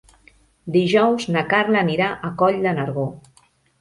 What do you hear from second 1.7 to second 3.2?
anirà a Coll de Nargó.